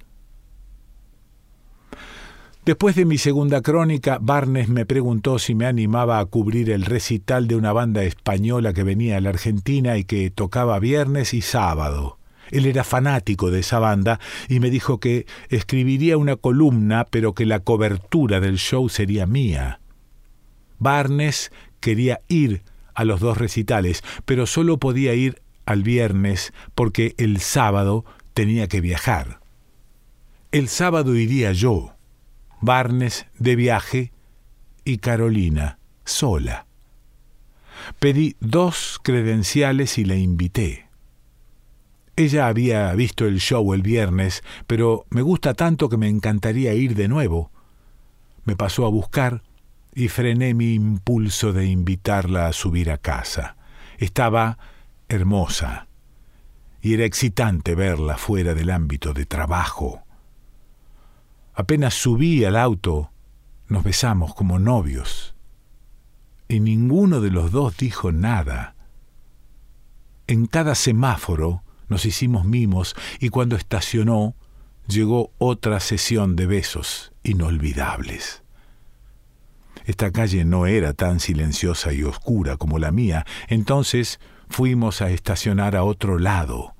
Después 2.64 2.96
de 2.96 3.06
mi 3.06 3.18
segunda 3.18 3.62
crónica, 3.62 4.20
Barnes 4.22 4.70
me 4.70 4.86
preguntó 4.86 5.40
si 5.40 5.56
me 5.56 5.66
animaba 5.66 6.20
a 6.20 6.26
cubrir 6.26 6.70
el 6.70 6.86
recital 6.86 7.48
de 7.48 7.56
una 7.56 7.74
banda 7.74 8.04
española 8.04 8.72
que 8.72 8.84
venía 8.84 9.18
a 9.18 9.22
la 9.22 9.30
Argentina 9.30 9.98
y 9.98 10.04
que 10.04 10.30
tocaba 10.30 10.78
viernes 10.78 11.34
y 11.34 11.42
sábado. 11.42 12.20
Él 12.52 12.68
era 12.68 12.84
fanático 12.84 13.50
de 13.50 13.62
esa 13.62 13.80
banda 13.80 14.20
y 14.48 14.60
me 14.60 14.70
dijo 14.70 15.00
que 15.00 15.26
escribiría 15.50 16.18
una 16.18 16.36
columna, 16.36 17.06
pero 17.10 17.34
que 17.34 17.48
la 17.48 17.62
cobertura 17.62 18.40
del 18.40 18.58
show 18.60 18.90
sería 18.90 19.26
mía. 19.26 19.80
Barnes 20.78 21.52
quería 21.80 22.20
ir 22.28 22.62
a 22.94 23.06
los 23.06 23.22
dos 23.22 23.40
recitales, 23.40 24.04
pero 24.26 24.46
solo 24.46 24.78
podía 24.78 25.16
ir 25.16 25.42
al 25.66 25.82
viernes 25.82 26.54
porque 26.76 27.16
el 27.18 27.40
sábado 27.40 28.06
tenía 28.36 28.68
que 28.68 28.82
viajar. 28.82 29.40
El 30.52 30.68
sábado 30.68 31.16
iría 31.16 31.54
yo, 31.54 31.96
Barnes 32.62 33.26
de 33.40 33.56
viaje 33.56 34.12
y 34.86 35.00
Carolina 35.00 35.80
sola. 36.06 36.68
Pedí 38.00 38.36
dos 38.40 39.00
credenciales 39.02 39.98
y 39.98 40.06
la 40.06 40.16
invité. 40.16 40.88
Ella 42.16 42.48
había 42.48 42.94
visto 42.94 43.26
el 43.26 43.40
show 43.40 43.74
el 43.74 43.82
viernes, 43.82 44.44
pero 44.68 45.06
me 45.10 45.24
gusta 45.24 45.56
tanto 45.56 45.90
que 45.90 45.98
me 45.98 46.08
encantaría 46.08 46.74
ir 46.74 46.94
de 46.94 47.08
nuevo. 47.08 47.52
Me 48.46 48.56
pasó 48.56 48.86
a 48.86 48.90
buscar 48.90 49.42
y 49.96 50.08
frené 50.08 50.54
mi 50.54 50.76
impulso 50.76 51.54
de 51.54 51.66
invitarla 51.66 52.48
a 52.48 52.54
subir 52.54 52.92
a 52.92 52.98
casa. 52.98 53.56
Estaba 53.98 54.60
hermosa, 55.10 55.88
y 56.82 56.94
era 56.94 57.06
excitante 57.06 57.76
verla 57.76 58.18
fuera 58.18 58.54
del 58.54 58.70
ámbito 58.70 59.14
de 59.14 59.26
trabajo. 59.26 60.04
Apenas 61.54 61.94
subí 61.94 62.46
al 62.46 62.56
auto, 62.56 63.12
nos 63.68 63.84
besamos 63.84 64.34
como 64.34 64.60
novios, 64.60 65.36
y 66.48 66.60
ninguno 66.60 67.22
de 67.22 67.32
los 67.32 67.52
dos 67.52 67.78
dijo 67.78 68.12
nada. 68.12 68.76
En 70.28 70.48
cada 70.48 70.76
semáforo 70.76 71.64
nos 71.88 72.06
hicimos 72.06 72.46
mimos 72.46 72.96
y 73.20 73.30
cuando 73.30 73.56
estacionó 73.56 74.36
llegó 74.88 75.32
otra 75.38 75.80
sesión 75.80 76.36
de 76.36 76.46
besos 76.46 77.12
inolvidables. 77.24 78.44
Esta 79.86 80.12
calle 80.12 80.46
no 80.46 80.68
era 80.68 80.94
tan 80.94 81.20
silenciosa 81.20 81.92
y 81.94 82.04
oscura 82.04 82.58
como 82.58 82.80
la 82.80 82.92
mía, 82.92 83.26
entonces 83.48 84.20
fuimos 84.50 85.02
a 85.02 85.10
estacionar 85.10 85.76
a 85.76 85.84
otro 85.84 86.20
lado. 86.20 86.76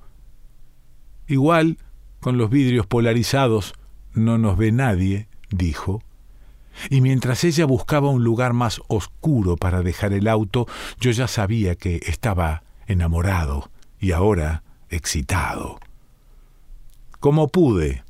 Igual, 1.26 1.78
con 2.20 2.38
los 2.38 2.50
vidrios 2.50 2.86
polarizados, 2.86 3.74
no 4.14 4.38
nos 4.38 4.56
ve 4.56 4.72
nadie, 4.72 5.28
dijo. 5.50 6.02
Y 6.90 7.00
mientras 7.00 7.44
ella 7.44 7.66
buscaba 7.66 8.10
un 8.10 8.24
lugar 8.24 8.52
más 8.52 8.80
oscuro 8.88 9.56
para 9.56 9.82
dejar 9.82 10.12
el 10.12 10.28
auto, 10.28 10.66
yo 11.00 11.10
ya 11.10 11.28
sabía 11.28 11.74
que 11.74 12.00
estaba 12.06 12.62
enamorado 12.86 13.70
y 14.00 14.12
ahora 14.12 14.62
excitado. 14.90 15.78
Como 17.20 17.48
pude, 17.48 18.02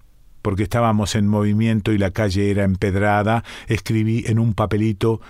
porque 0.42 0.64
estábamos 0.64 1.14
en 1.14 1.28
movimiento 1.28 1.92
y 1.92 1.98
la 1.98 2.10
calle 2.10 2.50
era 2.50 2.64
empedrada, 2.64 3.44
escribí 3.68 4.24
en 4.26 4.38
un 4.38 4.54
papelito 4.54 5.20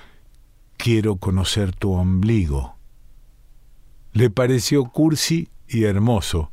Quiero 0.77 1.17
conocer 1.17 1.77
tu 1.77 1.93
ombligo. 1.93 2.75
Le 4.13 4.31
pareció 4.31 4.85
cursi 4.87 5.49
y 5.69 5.85
hermoso. 5.85 6.51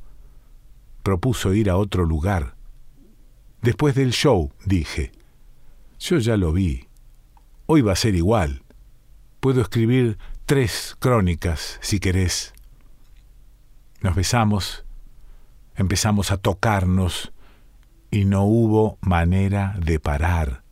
Propuso 1.02 1.54
ir 1.54 1.70
a 1.70 1.78
otro 1.78 2.06
lugar. 2.06 2.54
Después 3.62 3.96
del 3.96 4.12
show, 4.12 4.52
dije. 4.66 5.12
Yo 6.00 6.18
ya 6.18 6.38
lo 6.38 6.54
vi. 6.54 6.88
Hoy 7.66 7.82
va 7.82 7.94
a 7.94 7.98
ser 7.98 8.16
igual. 8.16 8.64
Puedo 9.40 9.62
escribir 9.62 10.18
tres 10.46 10.96
crónicas, 11.00 11.78
si 11.82 12.00
querés. 12.00 12.54
Nos 14.02 14.16
besamos, 14.16 14.86
empezamos 15.76 16.32
a 16.32 16.38
tocarnos, 16.38 17.34
y 18.12 18.26
no 18.26 18.44
hubo 18.44 18.98
manera 19.02 19.76
de 19.80 20.00
parar. 20.00 20.64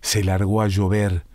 Se 0.00 0.24
largó 0.24 0.62
a 0.62 0.68
llover 0.68 1.26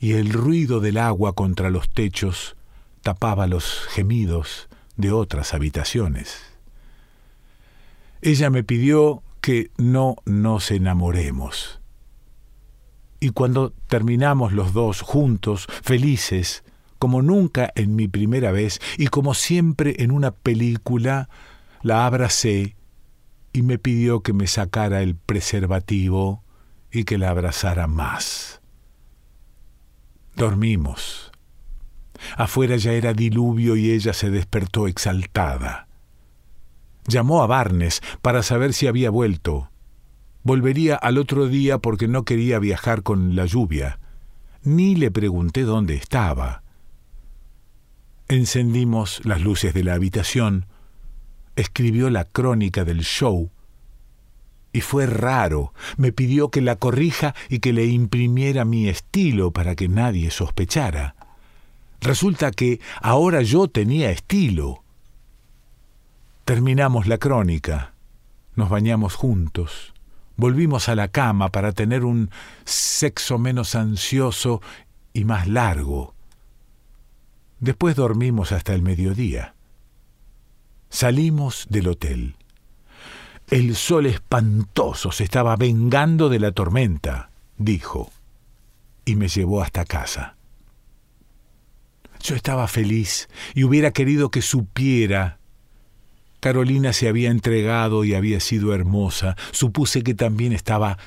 y 0.00 0.14
el 0.14 0.32
ruido 0.32 0.80
del 0.80 0.98
agua 0.98 1.34
contra 1.34 1.70
los 1.70 1.88
techos 1.90 2.56
tapaba 3.02 3.46
los 3.46 3.86
gemidos 3.90 4.68
de 4.96 5.12
otras 5.12 5.54
habitaciones. 5.54 6.42
Ella 8.20 8.50
me 8.50 8.64
pidió 8.64 9.22
que 9.48 9.70
no 9.78 10.16
nos 10.26 10.70
enamoremos. 10.70 11.80
Y 13.18 13.30
cuando 13.30 13.70
terminamos 13.86 14.52
los 14.52 14.74
dos 14.74 15.00
juntos, 15.00 15.66
felices, 15.82 16.64
como 16.98 17.22
nunca 17.22 17.72
en 17.74 17.96
mi 17.96 18.08
primera 18.08 18.52
vez 18.52 18.78
y 18.98 19.06
como 19.06 19.32
siempre 19.32 20.02
en 20.02 20.10
una 20.10 20.32
película, 20.32 21.30
la 21.80 22.04
abracé 22.04 22.76
y 23.54 23.62
me 23.62 23.78
pidió 23.78 24.20
que 24.20 24.34
me 24.34 24.46
sacara 24.46 25.00
el 25.00 25.16
preservativo 25.16 26.44
y 26.92 27.04
que 27.04 27.16
la 27.16 27.30
abrazara 27.30 27.86
más. 27.86 28.60
Dormimos. 30.36 31.32
Afuera 32.36 32.76
ya 32.76 32.92
era 32.92 33.14
diluvio 33.14 33.76
y 33.76 33.92
ella 33.92 34.12
se 34.12 34.28
despertó 34.28 34.88
exaltada. 34.88 35.87
Llamó 37.08 37.42
a 37.42 37.46
Barnes 37.46 38.02
para 38.22 38.42
saber 38.42 38.72
si 38.74 38.86
había 38.86 39.10
vuelto. 39.10 39.70
Volvería 40.42 40.94
al 40.94 41.18
otro 41.18 41.48
día 41.48 41.78
porque 41.78 42.06
no 42.06 42.24
quería 42.24 42.58
viajar 42.58 43.02
con 43.02 43.34
la 43.34 43.46
lluvia. 43.46 43.98
Ni 44.62 44.94
le 44.94 45.10
pregunté 45.10 45.62
dónde 45.62 45.94
estaba. 45.94 46.62
Encendimos 48.28 49.22
las 49.24 49.40
luces 49.40 49.72
de 49.72 49.84
la 49.84 49.94
habitación, 49.94 50.66
escribió 51.56 52.10
la 52.10 52.24
crónica 52.24 52.84
del 52.84 53.00
show 53.00 53.50
y 54.72 54.82
fue 54.82 55.06
raro. 55.06 55.72
Me 55.96 56.12
pidió 56.12 56.50
que 56.50 56.60
la 56.60 56.76
corrija 56.76 57.34
y 57.48 57.60
que 57.60 57.72
le 57.72 57.86
imprimiera 57.86 58.64
mi 58.64 58.88
estilo 58.88 59.50
para 59.50 59.74
que 59.74 59.88
nadie 59.88 60.30
sospechara. 60.30 61.16
Resulta 62.00 62.50
que 62.50 62.80
ahora 63.00 63.42
yo 63.42 63.68
tenía 63.68 64.10
estilo. 64.10 64.84
Terminamos 66.48 67.06
la 67.06 67.18
crónica, 67.18 67.92
nos 68.54 68.70
bañamos 68.70 69.14
juntos, 69.14 69.92
volvimos 70.38 70.88
a 70.88 70.94
la 70.94 71.08
cama 71.08 71.50
para 71.50 71.72
tener 71.72 72.06
un 72.06 72.30
sexo 72.64 73.36
menos 73.36 73.74
ansioso 73.74 74.62
y 75.12 75.26
más 75.26 75.46
largo. 75.46 76.14
Después 77.60 77.96
dormimos 77.96 78.52
hasta 78.52 78.72
el 78.72 78.80
mediodía. 78.80 79.56
Salimos 80.88 81.66
del 81.68 81.88
hotel. 81.88 82.36
El 83.50 83.76
sol 83.76 84.06
espantoso 84.06 85.12
se 85.12 85.24
estaba 85.24 85.54
vengando 85.56 86.30
de 86.30 86.38
la 86.38 86.52
tormenta, 86.52 87.28
dijo, 87.58 88.10
y 89.04 89.16
me 89.16 89.28
llevó 89.28 89.60
hasta 89.60 89.84
casa. 89.84 90.36
Yo 92.22 92.34
estaba 92.34 92.66
feliz 92.68 93.28
y 93.54 93.64
hubiera 93.64 93.90
querido 93.90 94.30
que 94.30 94.40
supiera. 94.40 95.37
Carolina 96.40 96.92
se 96.92 97.08
había 97.08 97.30
entregado 97.30 98.04
y 98.04 98.14
había 98.14 98.40
sido 98.40 98.74
hermosa. 98.74 99.36
Supuse 99.50 100.02
que 100.02 100.14
también 100.14 100.52
estaba 100.52 100.98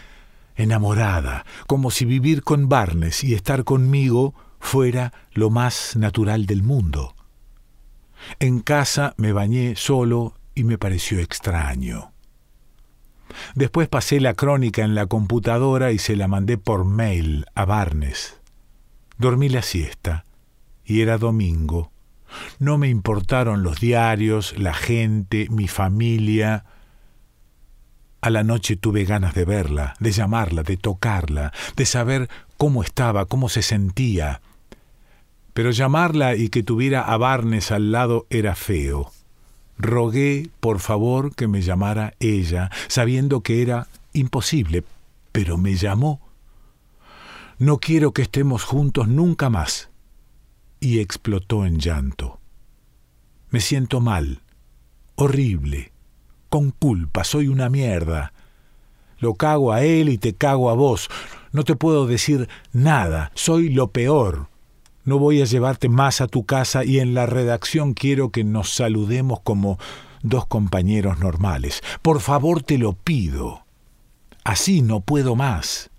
enamorada, 0.55 1.45
como 1.67 1.91
si 1.91 2.05
vivir 2.05 2.43
con 2.43 2.69
Barnes 2.69 3.23
y 3.23 3.33
estar 3.33 3.63
conmigo 3.63 4.33
fuera 4.59 5.13
lo 5.33 5.50
más 5.50 5.95
natural 5.95 6.45
del 6.45 6.63
mundo. 6.63 7.15
En 8.39 8.59
casa 8.59 9.13
me 9.17 9.31
bañé 9.31 9.75
solo 9.75 10.35
y 10.53 10.63
me 10.63 10.77
pareció 10.77 11.19
extraño. 11.19 12.11
Después 13.55 13.88
pasé 13.88 14.19
la 14.19 14.33
crónica 14.33 14.83
en 14.83 14.93
la 14.93 15.05
computadora 15.05 15.91
y 15.91 15.97
se 15.97 16.15
la 16.15 16.27
mandé 16.27 16.57
por 16.57 16.85
mail 16.85 17.45
a 17.55 17.65
Barnes. 17.65 18.39
Dormí 19.17 19.50
la 19.50 19.61
siesta 19.61 20.25
y 20.83 21.01
era 21.01 21.17
domingo. 21.17 21.91
No 22.59 22.77
me 22.77 22.89
importaron 22.89 23.63
los 23.63 23.79
diarios, 23.79 24.57
la 24.57 24.74
gente, 24.74 25.48
mi 25.50 25.67
familia. 25.67 26.65
A 28.22 28.29
la 28.29 28.44
noche 28.44 28.75
tuve 28.75 29.03
ganas 29.03 29.33
de 29.33 29.46
verla, 29.46 29.96
de 30.00 30.11
llamarla, 30.11 30.63
de 30.63 30.77
tocarla, 30.77 31.51
de 31.75 31.85
saber 31.85 32.29
cómo 32.57 32.83
estaba, 32.83 33.25
cómo 33.25 33.50
se 33.50 33.61
sentía. 33.61 34.41
Pero 35.53 35.72
llamarla 35.72 36.35
y 36.35 36.50
que 36.50 36.63
tuviera 36.63 37.01
a 37.01 37.17
Barnes 37.17 37.72
al 37.72 37.91
lado 37.91 38.27
era 38.29 38.55
feo. 38.55 39.11
Rogué, 39.77 40.50
por 40.59 40.79
favor, 40.79 41.33
que 41.35 41.48
me 41.48 41.61
llamara 41.61 42.13
ella, 42.20 42.70
sabiendo 42.87 43.41
que 43.41 43.63
era 43.63 43.87
imposible, 44.13 44.83
pero 45.31 45.57
me 45.57 45.75
llamó. 45.75 46.22
No 47.57 47.77
quiero 47.79 48.11
que 48.11 48.22
estemos 48.22 48.63
juntos 48.63 49.07
nunca 49.07 49.50
más. 49.50 49.90
Y 50.81 51.00
explotó 51.00 51.65
en 51.65 51.79
llanto. 51.79 52.41
Me 53.50 53.61
siento 53.61 54.01
mal, 54.01 54.41
horrible, 55.15 55.94
con 56.50 56.72
culpa, 56.72 57.24
soy 57.24 57.48
una 57.48 57.70
mierda. 57.70 58.33
Lo 59.20 59.35
cago 59.35 59.72
a 59.72 59.83
él 59.83 60.09
y 60.09 60.17
te 60.17 60.33
cago 60.33 60.70
a 60.70 60.74
vos. 60.74 61.09
No 61.51 61.63
te 61.63 61.75
puedo 61.75 62.07
decir 62.07 62.50
nada, 62.74 63.31
soy 63.35 63.70
lo 63.70 63.91
peor. 63.91 64.50
No 65.05 65.20
voy 65.20 65.41
a 65.41 65.46
llevarte 65.46 65.87
más 65.87 66.20
a 66.20 66.27
tu 66.27 66.46
casa 66.46 66.83
y 66.83 67.00
en 67.00 67.13
la 67.13 67.25
redacción 67.25 67.94
quiero 67.94 68.31
que 68.31 68.44
nos 68.44 68.74
saludemos 68.74 69.39
como 69.41 69.77
dos 70.24 70.48
compañeros 70.48 71.20
normales. 71.20 71.81
Por 72.01 72.20
favor 72.22 72.63
te 72.63 72.77
lo 72.77 72.94
pido. 72.94 73.65
Así 74.44 74.81
no 74.81 75.01
puedo 75.01 75.35
más. 75.35 75.91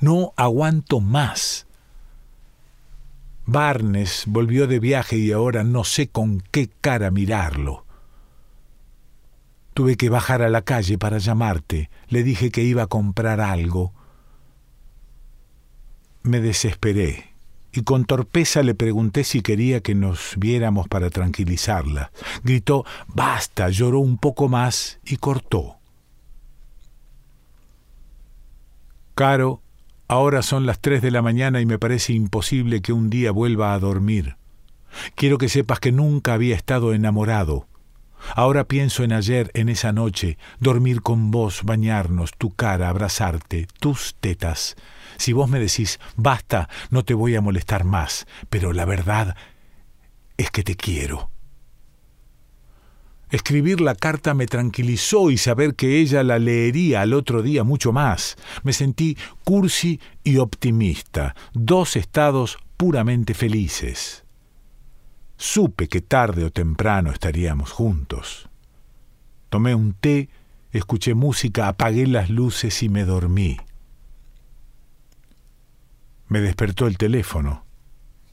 No 0.00 0.32
aguanto 0.36 1.00
más. 1.00 1.66
Barnes 3.46 4.24
volvió 4.26 4.66
de 4.66 4.78
viaje 4.78 5.16
y 5.16 5.32
ahora 5.32 5.64
no 5.64 5.84
sé 5.84 6.08
con 6.08 6.40
qué 6.50 6.70
cara 6.80 7.10
mirarlo. 7.10 7.84
Tuve 9.74 9.96
que 9.96 10.08
bajar 10.08 10.42
a 10.42 10.48
la 10.48 10.62
calle 10.62 10.98
para 10.98 11.18
llamarte. 11.18 11.90
Le 12.08 12.22
dije 12.22 12.50
que 12.50 12.62
iba 12.62 12.82
a 12.82 12.88
comprar 12.88 13.40
algo. 13.40 13.92
Me 16.22 16.40
desesperé 16.40 17.30
y 17.72 17.82
con 17.82 18.04
torpeza 18.04 18.62
le 18.62 18.74
pregunté 18.74 19.24
si 19.24 19.42
quería 19.42 19.80
que 19.80 19.94
nos 19.94 20.34
viéramos 20.36 20.88
para 20.88 21.10
tranquilizarla. 21.10 22.10
Gritó 22.42 22.84
Basta, 23.06 23.68
lloró 23.68 24.00
un 24.00 24.18
poco 24.18 24.48
más 24.48 24.98
y 25.04 25.16
cortó. 25.16 25.76
Caro, 29.14 29.62
ahora 30.10 30.42
son 30.42 30.66
las 30.66 30.80
tres 30.80 31.02
de 31.02 31.12
la 31.12 31.22
mañana 31.22 31.60
y 31.60 31.66
me 31.66 31.78
parece 31.78 32.12
imposible 32.12 32.82
que 32.82 32.92
un 32.92 33.10
día 33.10 33.30
vuelva 33.30 33.74
a 33.74 33.78
dormir. 33.78 34.36
Quiero 35.14 35.38
que 35.38 35.48
sepas 35.48 35.78
que 35.78 35.92
nunca 35.92 36.34
había 36.34 36.56
estado 36.56 36.92
enamorado. 36.92 37.68
Ahora 38.34 38.64
pienso 38.64 39.04
en 39.04 39.12
ayer, 39.12 39.52
en 39.54 39.68
esa 39.68 39.92
noche, 39.92 40.36
dormir 40.58 41.00
con 41.00 41.30
vos, 41.30 41.62
bañarnos, 41.62 42.32
tu 42.36 42.50
cara, 42.50 42.88
abrazarte, 42.88 43.68
tus 43.78 44.16
tetas, 44.20 44.76
si 45.16 45.32
vos 45.32 45.48
me 45.48 45.60
decís, 45.60 46.00
basta, 46.16 46.68
no 46.90 47.04
te 47.04 47.14
voy 47.14 47.36
a 47.36 47.40
molestar 47.40 47.84
más, 47.84 48.26
pero 48.48 48.72
la 48.72 48.86
verdad 48.86 49.36
es 50.36 50.50
que 50.50 50.64
te 50.64 50.74
quiero. 50.74 51.30
Escribir 53.30 53.80
la 53.80 53.94
carta 53.94 54.34
me 54.34 54.46
tranquilizó 54.46 55.30
y 55.30 55.38
saber 55.38 55.76
que 55.76 56.00
ella 56.00 56.24
la 56.24 56.38
leería 56.40 57.02
al 57.02 57.14
otro 57.14 57.42
día 57.42 57.62
mucho 57.62 57.92
más. 57.92 58.36
Me 58.64 58.72
sentí 58.72 59.16
cursi 59.44 60.00
y 60.24 60.38
optimista, 60.38 61.36
dos 61.52 61.94
estados 61.94 62.58
puramente 62.76 63.34
felices. 63.34 64.24
Supe 65.36 65.88
que 65.88 66.00
tarde 66.00 66.44
o 66.44 66.50
temprano 66.50 67.12
estaríamos 67.12 67.70
juntos. 67.70 68.48
Tomé 69.48 69.74
un 69.74 69.94
té, 69.94 70.28
escuché 70.72 71.14
música, 71.14 71.68
apagué 71.68 72.06
las 72.08 72.30
luces 72.30 72.82
y 72.82 72.88
me 72.88 73.04
dormí. 73.04 73.58
Me 76.28 76.40
despertó 76.40 76.86
el 76.86 76.98
teléfono. 76.98 77.64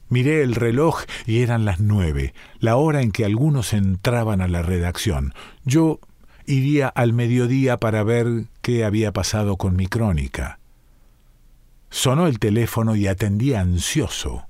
Miré 0.08 0.42
el 0.42 0.54
reloj 0.54 1.02
y 1.26 1.42
eran 1.42 1.64
las 1.64 1.80
nueve, 1.80 2.34
la 2.60 2.76
hora 2.76 3.02
en 3.02 3.12
que 3.12 3.24
algunos 3.24 3.72
entraban 3.72 4.40
a 4.40 4.48
la 4.48 4.62
redacción. 4.62 5.34
Yo 5.64 6.00
iría 6.46 6.88
al 6.88 7.12
mediodía 7.12 7.76
para 7.76 8.02
ver 8.02 8.46
qué 8.62 8.84
había 8.84 9.12
pasado 9.12 9.56
con 9.56 9.76
mi 9.76 9.86
crónica. 9.86 10.58
Sonó 11.90 12.26
el 12.26 12.38
teléfono 12.38 12.96
y 12.96 13.06
atendí 13.06 13.54
ansioso. 13.54 14.46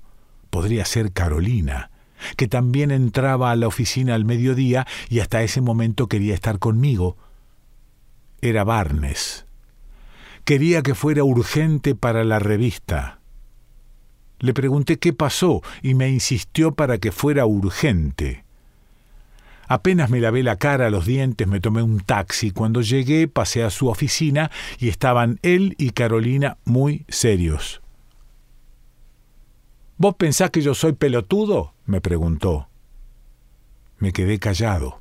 Podría 0.51 0.85
ser 0.85 1.13
Carolina, 1.13 1.91
que 2.37 2.49
también 2.49 2.91
entraba 2.91 3.51
a 3.51 3.57
la 3.57 3.67
oficina 3.67 4.15
al 4.15 4.25
mediodía 4.25 4.87
y 5.09 5.21
hasta 5.21 5.43
ese 5.43 5.61
momento 5.61 6.07
quería 6.07 6.35
estar 6.35 6.59
conmigo. 6.59 7.17
Era 8.41 8.65
Barnes. 8.65 9.47
Quería 10.45 10.83
que 10.83 10.95
fuera 10.95 11.25
urgente 11.25 11.95
para 11.95 12.25
la 12.25 12.39
revista. 12.39 13.18
Le 14.41 14.55
pregunté 14.55 14.99
qué 14.99 15.13
pasó 15.13 15.63
y 15.83 15.95
me 15.95 16.09
insistió 16.09 16.73
para 16.73 16.99
que 16.99 17.13
fuera 17.13 17.47
urgente. 17.47 18.45
Apenas 19.67 20.09
me 20.09 20.21
lavé 20.21 20.43
la 20.43 20.57
cara, 20.57 20.89
los 20.89 21.05
dientes, 21.05 21.47
me 21.47 21.61
tomé 21.61 21.83
un 21.83 22.01
taxi. 22.01 22.53
Cuando 22.53 22.81
llegué 22.81 23.29
pasé 23.29 23.63
a 23.63 23.71
su 23.71 23.89
oficina 23.89 24.51
y 24.79 24.89
estaban 24.89 25.39
él 25.43 25.75
y 25.77 25.91
Carolina 25.91 26.57
muy 26.65 27.05
serios. 27.09 27.83
¿Vos 29.99 30.15
pensás 30.15 30.51
que 30.51 30.63
yo 30.63 30.75
soy 30.75 30.93
pelotudo? 30.93 31.75
me 31.85 32.01
preguntó. 32.01 32.69
Me 33.99 34.13
quedé 34.13 34.39
callado. 34.39 35.01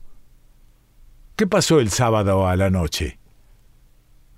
¿Qué 1.36 1.45
pasó 1.47 1.80
el 1.80 1.89
sábado 1.89 2.47
a 2.47 2.56
la 2.56 2.69
noche? 2.69 3.19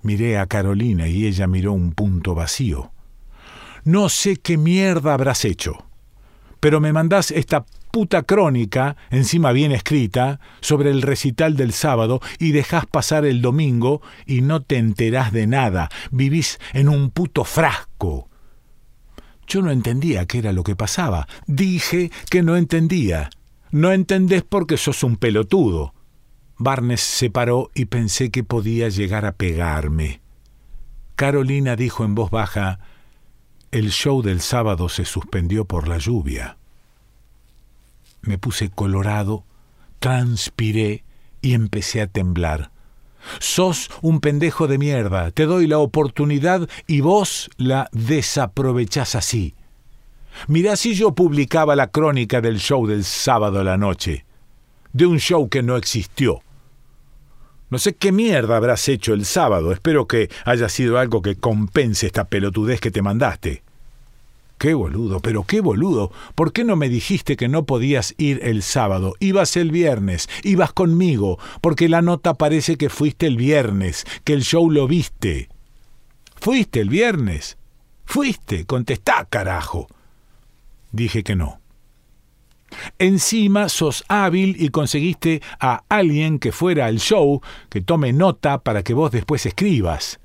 Miré 0.02 0.38
a 0.38 0.46
Carolina 0.46 1.08
y 1.08 1.26
ella 1.26 1.46
miró 1.46 1.72
un 1.72 1.92
punto 1.92 2.34
vacío. 2.34 2.92
No 3.84 4.08
sé 4.08 4.36
qué 4.36 4.56
mierda 4.56 5.14
habrás 5.14 5.44
hecho, 5.44 5.86
pero 6.60 6.80
me 6.80 6.92
mandás 6.92 7.30
esta 7.30 7.64
puta 7.90 8.22
crónica, 8.22 8.96
encima 9.10 9.52
bien 9.52 9.72
escrita, 9.72 10.40
sobre 10.60 10.90
el 10.90 11.02
recital 11.02 11.56
del 11.56 11.72
sábado 11.72 12.20
y 12.38 12.52
dejás 12.52 12.86
pasar 12.86 13.24
el 13.24 13.42
domingo 13.42 14.02
y 14.26 14.42
no 14.42 14.62
te 14.62 14.76
enterás 14.76 15.32
de 15.32 15.46
nada, 15.46 15.88
vivís 16.10 16.60
en 16.72 16.88
un 16.88 17.10
puto 17.10 17.44
frasco. 17.44 18.28
Yo 19.46 19.62
no 19.62 19.72
entendía 19.72 20.26
qué 20.26 20.38
era 20.38 20.52
lo 20.52 20.62
que 20.62 20.76
pasaba. 20.76 21.26
Dije 21.48 22.12
que 22.30 22.44
no 22.44 22.56
entendía. 22.56 23.30
No 23.72 23.90
entendés 23.90 24.44
porque 24.44 24.76
sos 24.76 25.02
un 25.02 25.16
pelotudo. 25.16 25.92
Barnes 26.56 27.00
se 27.00 27.30
paró 27.30 27.68
y 27.74 27.86
pensé 27.86 28.30
que 28.30 28.44
podía 28.44 28.88
llegar 28.90 29.26
a 29.26 29.32
pegarme. 29.32 30.20
Carolina 31.16 31.74
dijo 31.74 32.04
en 32.04 32.14
voz 32.14 32.30
baja, 32.30 32.78
el 33.70 33.90
show 33.90 34.22
del 34.22 34.40
sábado 34.40 34.88
se 34.88 35.04
suspendió 35.04 35.64
por 35.64 35.88
la 35.88 35.98
lluvia 35.98 36.56
me 38.22 38.38
puse 38.38 38.70
colorado, 38.70 39.44
transpiré 39.98 41.04
y 41.42 41.54
empecé 41.54 42.02
a 42.02 42.06
temblar. 42.06 42.70
Sos 43.38 43.90
un 44.00 44.20
pendejo 44.20 44.66
de 44.66 44.78
mierda, 44.78 45.30
te 45.30 45.46
doy 45.46 45.66
la 45.66 45.78
oportunidad 45.78 46.68
y 46.86 47.00
vos 47.00 47.50
la 47.56 47.88
desaprovechás 47.92 49.14
así. 49.14 49.54
Mirá 50.46 50.76
si 50.76 50.94
yo 50.94 51.14
publicaba 51.14 51.76
la 51.76 51.88
crónica 51.88 52.40
del 52.40 52.58
show 52.60 52.86
del 52.86 53.04
sábado 53.04 53.60
a 53.60 53.64
la 53.64 53.76
noche, 53.76 54.24
de 54.92 55.06
un 55.06 55.18
show 55.18 55.48
que 55.48 55.62
no 55.62 55.76
existió. 55.76 56.42
No 57.70 57.78
sé 57.78 57.94
qué 57.94 58.10
mierda 58.10 58.56
habrás 58.56 58.88
hecho 58.88 59.14
el 59.14 59.24
sábado, 59.24 59.70
espero 59.72 60.08
que 60.08 60.28
haya 60.44 60.68
sido 60.68 60.98
algo 60.98 61.22
que 61.22 61.36
compense 61.36 62.06
esta 62.06 62.24
pelotudez 62.24 62.80
que 62.80 62.90
te 62.90 63.00
mandaste. 63.00 63.62
Qué 64.58 64.74
boludo, 64.74 65.20
pero 65.20 65.44
qué 65.44 65.60
boludo. 65.60 66.12
¿Por 66.34 66.52
qué 66.52 66.64
no 66.64 66.76
me 66.76 66.90
dijiste 66.90 67.36
que 67.36 67.48
no 67.48 67.64
podías 67.64 68.14
ir 68.18 68.40
el 68.42 68.62
sábado? 68.62 69.14
Ibas 69.20 69.56
el 69.56 69.70
viernes, 69.70 70.28
ibas 70.42 70.72
conmigo, 70.72 71.38
porque 71.62 71.88
la 71.88 72.02
nota 72.02 72.34
parece 72.34 72.76
que 72.76 72.90
fuiste 72.90 73.26
el 73.26 73.36
viernes, 73.36 74.04
que 74.24 74.34
el 74.34 74.42
show 74.42 74.70
lo 74.70 74.86
viste. 74.86 75.48
¿Fuiste 76.36 76.80
el 76.80 76.90
viernes? 76.90 77.56
Fuiste, 78.04 78.66
contestá, 78.66 79.26
carajo. 79.30 79.86
Dije 80.92 81.22
que 81.22 81.36
no. 81.36 81.59
Encima 82.98 83.68
sos 83.68 84.04
hábil 84.08 84.56
y 84.58 84.70
conseguiste 84.70 85.42
a 85.58 85.82
alguien 85.88 86.38
que 86.38 86.52
fuera 86.52 86.86
al 86.86 86.98
show, 86.98 87.40
que 87.68 87.80
tome 87.80 88.12
nota 88.12 88.58
para 88.58 88.82
que 88.82 88.94
vos 88.94 89.10
después 89.10 89.46
escribas. 89.46 90.20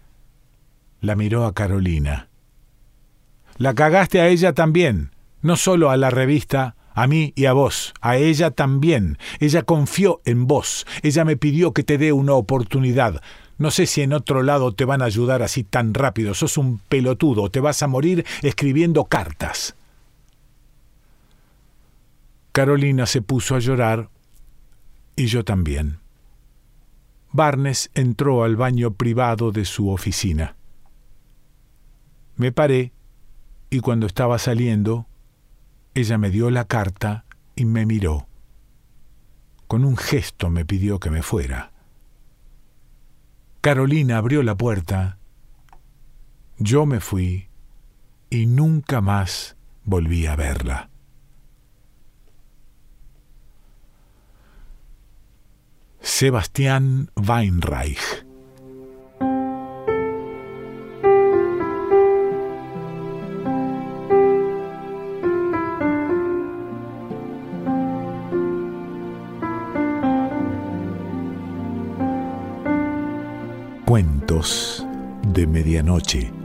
La 1.01 1.15
miró 1.15 1.45
a 1.45 1.53
Carolina. 1.53 2.29
La 3.57 3.73
cagaste 3.73 4.19
a 4.19 4.27
ella 4.27 4.53
también, 4.53 5.11
no 5.41 5.55
solo 5.55 5.89
a 5.89 5.97
la 5.97 6.09
revista, 6.09 6.75
a 6.93 7.07
mí 7.07 7.33
y 7.35 7.45
a 7.45 7.53
vos, 7.53 7.93
a 8.01 8.17
ella 8.17 8.51
también. 8.51 9.17
Ella 9.39 9.63
confió 9.63 10.21
en 10.25 10.47
vos, 10.47 10.87
ella 11.03 11.25
me 11.25 11.37
pidió 11.37 11.73
que 11.73 11.83
te 11.83 11.97
dé 11.97 12.11
una 12.11 12.33
oportunidad. 12.33 13.21
No 13.57 13.71
sé 13.71 13.85
si 13.85 14.01
en 14.01 14.13
otro 14.13 14.43
lado 14.43 14.73
te 14.73 14.83
van 14.83 15.01
a 15.01 15.05
ayudar 15.05 15.41
así 15.41 15.63
tan 15.63 15.93
rápido, 15.93 16.33
sos 16.33 16.57
un 16.57 16.79
pelotudo, 16.79 17.49
te 17.49 17.59
vas 17.59 17.81
a 17.83 17.87
morir 17.87 18.25
escribiendo 18.41 19.05
cartas. 19.05 19.75
Carolina 22.55 23.05
se 23.05 23.21
puso 23.21 23.55
a 23.55 23.59
llorar 23.59 24.09
y 25.17 25.25
yo 25.25 25.43
también. 25.43 25.99
Barnes 27.33 27.91
entró 27.95 28.45
al 28.45 28.55
baño 28.55 28.93
privado 28.93 29.51
de 29.51 29.65
su 29.65 29.89
oficina. 29.89 30.55
Me 32.37 32.53
paré 32.53 32.93
y 33.69 33.81
cuando 33.81 34.07
estaba 34.07 34.39
saliendo, 34.39 35.05
ella 35.95 36.17
me 36.17 36.29
dio 36.29 36.49
la 36.49 36.63
carta 36.63 37.25
y 37.57 37.65
me 37.65 37.85
miró. 37.85 38.29
Con 39.67 39.83
un 39.83 39.97
gesto 39.97 40.49
me 40.49 40.63
pidió 40.63 40.97
que 41.01 41.09
me 41.09 41.23
fuera. 41.23 41.73
Carolina 43.59 44.17
abrió 44.17 44.43
la 44.43 44.55
puerta, 44.55 45.17
yo 46.57 46.85
me 46.85 47.01
fui 47.01 47.49
y 48.29 48.45
nunca 48.45 49.01
más 49.01 49.57
volví 49.83 50.25
a 50.25 50.37
verla. 50.37 50.89
Sebastián 56.05 57.09
Weinreich 57.15 57.97
Cuentos 73.85 74.85
de 75.33 75.47
Medianoche. 75.47 76.44